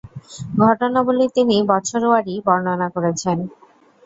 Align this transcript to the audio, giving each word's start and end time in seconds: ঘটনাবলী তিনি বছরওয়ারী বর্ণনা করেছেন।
ঘটনাবলী 0.61 1.25
তিনি 1.35 1.55
বছরওয়ারী 1.71 2.35
বর্ণনা 2.45 2.87
করেছেন। 2.95 3.37